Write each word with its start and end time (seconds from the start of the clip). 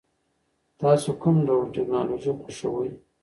تاسو 0.81 1.09
کوم 1.21 1.35
ډول 1.47 1.65
ټیکنالوژي 1.75 2.31
خوښوئ؟ 2.39 2.91